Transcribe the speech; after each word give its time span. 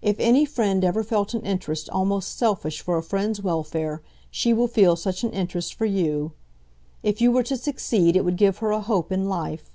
If 0.00 0.18
any 0.18 0.46
friend 0.46 0.82
ever 0.82 1.02
felt 1.04 1.34
an 1.34 1.42
interest 1.42 1.90
almost 1.90 2.38
selfish 2.38 2.80
for 2.80 2.96
a 2.96 3.02
friend's 3.02 3.42
welfare, 3.42 4.00
she 4.30 4.54
will 4.54 4.66
feel 4.66 4.96
such 4.96 5.24
an 5.24 5.30
interest 5.32 5.74
for 5.74 5.84
you. 5.84 6.32
If 7.02 7.20
you 7.20 7.30
were 7.30 7.42
to 7.42 7.56
succeed 7.58 8.16
it 8.16 8.24
would 8.24 8.36
give 8.38 8.56
her 8.64 8.70
a 8.70 8.80
hope 8.80 9.12
in 9.12 9.28
life." 9.28 9.70